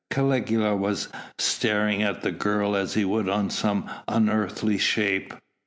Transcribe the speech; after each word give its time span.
Caligula 0.09 0.75
was 0.75 1.09
staring 1.37 2.01
at 2.01 2.23
the 2.23 2.31
girl 2.31 2.75
as 2.75 2.95
he 2.95 3.05
would 3.05 3.29
on 3.29 3.51
some 3.51 3.87
unearthly 4.07 4.79
shape. 4.79 5.31